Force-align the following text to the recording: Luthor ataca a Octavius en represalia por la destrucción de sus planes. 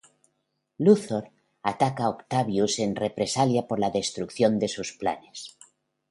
Luthor 0.85 1.25
ataca 1.71 2.03
a 2.05 2.09
Octavius 2.13 2.79
en 2.85 2.95
represalia 2.95 3.67
por 3.67 3.77
la 3.79 3.91
destrucción 3.91 4.57
de 4.57 4.67
sus 4.67 4.93
planes. 4.93 5.59